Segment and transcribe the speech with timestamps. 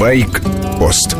[0.00, 1.14] Байк-пост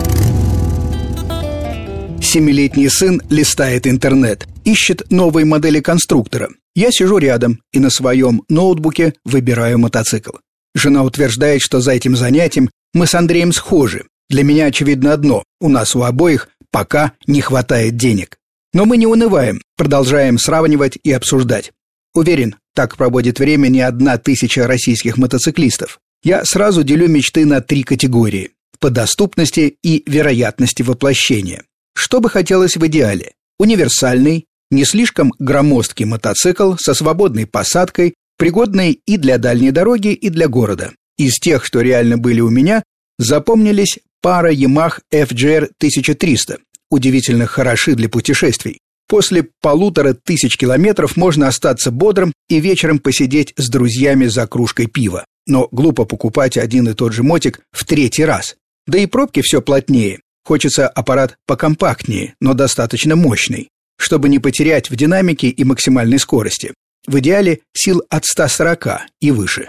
[2.23, 6.49] Семилетний сын листает интернет, ищет новые модели конструктора.
[6.75, 10.31] Я сижу рядом и на своем ноутбуке выбираю мотоцикл.
[10.75, 14.07] Жена утверждает, что за этим занятием мы с Андреем схожи.
[14.31, 18.39] Для меня очевидно одно– у нас у обоих пока не хватает денег.
[18.73, 21.73] Но мы не унываем, продолжаем сравнивать и обсуждать.
[22.15, 25.99] Уверен, так проводит время не одна тысяча российских мотоциклистов.
[26.23, 31.65] Я сразу делю мечты на три категории– по доступности и вероятности воплощения.
[31.95, 33.33] Что бы хотелось в идеале?
[33.59, 40.49] Универсальный, не слишком громоздкий мотоцикл со свободной посадкой, пригодный и для дальней дороги, и для
[40.49, 40.93] города.
[41.19, 42.83] Из тех, что реально были у меня,
[43.19, 46.59] запомнились пара Yamaha FGR 1300,
[46.91, 48.81] удивительно хороши для путешествий.
[49.09, 55.25] После полутора тысяч километров можно остаться бодрым и вечером посидеть с друзьями за кружкой пива.
[55.47, 58.55] Но глупо покупать один и тот же мотик в третий раз.
[58.91, 60.19] Да и пробки все плотнее.
[60.45, 66.75] Хочется аппарат покомпактнее, но достаточно мощный, чтобы не потерять в динамике и максимальной скорости.
[67.07, 69.69] В идеале сил от 140 и выше.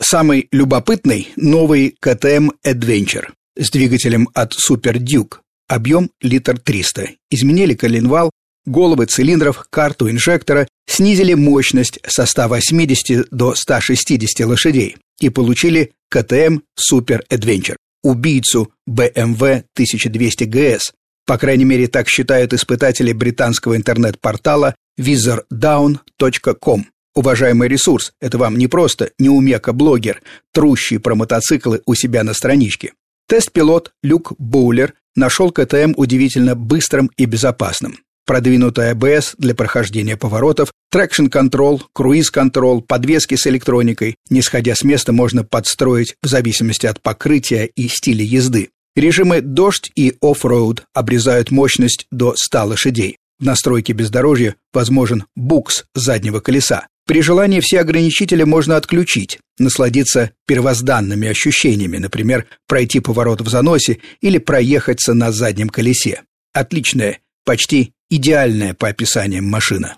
[0.00, 3.26] Самый любопытный– новый KTM Adventure
[3.58, 7.10] с двигателем от Super Duke, объем литр 300.
[7.28, 8.30] Изменили коленвал,
[8.64, 17.20] головы цилиндров, карту инжектора, снизили мощность со 180 до 160 лошадей и получили KTM Super
[17.30, 20.92] Adventure убийцу BMW 1200 GS.
[21.26, 26.86] По крайней мере, так считают испытатели британского интернет-портала visordown.com.
[27.14, 30.20] Уважаемый ресурс, это вам не просто неумека-блогер,
[30.52, 32.92] трущий про мотоциклы у себя на страничке.
[33.26, 41.36] Тест-пилот Люк Боулер нашел KTM удивительно быстрым и безопасным продвинутый ABS для прохождения поворотов, traction
[41.36, 44.16] control, круиз-контрол, подвески с электроникой.
[44.30, 48.70] Не сходя с места, можно подстроить в зависимости от покрытия и стиля езды.
[48.96, 53.16] Режимы «дождь» и «оффроуд» обрезают мощность до 100 лошадей.
[53.40, 56.86] В настройке бездорожья возможен букс заднего колеса.
[57.06, 64.38] При желании все ограничители можно отключить, насладиться первозданными ощущениями, например, пройти поворот в заносе или
[64.38, 66.22] проехаться на заднем колесе.
[66.54, 69.94] Отличная, почти идеальная по описаниям машина.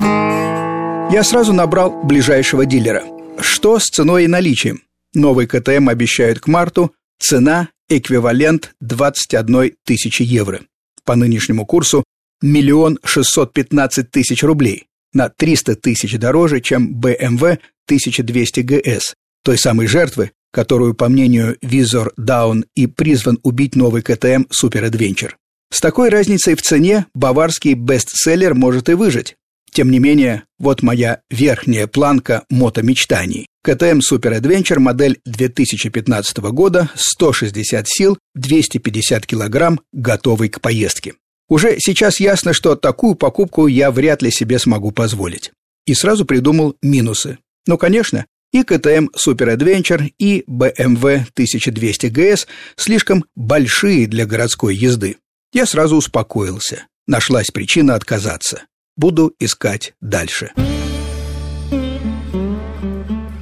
[1.11, 3.05] Я сразу набрал ближайшего дилера.
[3.41, 4.83] Что с ценой и наличием?
[5.15, 6.93] Новый КТМ обещают к марту.
[7.19, 10.61] Цена– эквивалент 21 тысячи евро.
[11.05, 12.05] По нынешнему курсу–
[12.43, 14.87] миллион шестьсот пятнадцать тысяч рублей.
[15.13, 22.13] На 300 тысяч дороже, чем BMW 1200 GS, той самой жертвы, которую, по мнению Визор
[22.17, 25.33] Даун, и призван убить новый КТМ Super Adventure.
[25.71, 29.37] С такой разницей в цене баварский бестселлер может и выжить.
[29.73, 33.47] Тем не менее, вот моя верхняя планка мотомечтаний.
[33.63, 41.15] КТМ Super Adventure модель 2015 года, 160 сил, 250 килограмм, готовый к поездке.
[41.49, 45.53] Уже сейчас ясно, что такую покупку я вряд ли себе смогу позволить.
[45.85, 47.39] И сразу придумал минусы.
[47.67, 55.17] Ну, конечно, и КТМ Super Adventure, и BMW 1200 GS слишком большие для городской езды.
[55.57, 56.87] Я сразу успокоился.
[57.07, 58.65] Нашлась причина отказаться.
[58.95, 60.53] Буду искать дальше.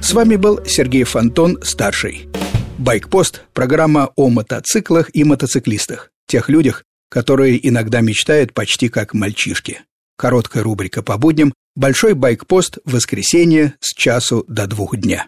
[0.01, 2.29] С вами был Сергей Фонтон, старший.
[2.77, 6.09] Байкпост– программа о мотоциклах и мотоциклистах.
[6.25, 9.81] Тех людях, которые иногда мечтают почти как мальчишки.
[10.15, 15.27] Короткая рубрика по будням, большой байкпост в воскресенье с часу до двух дня.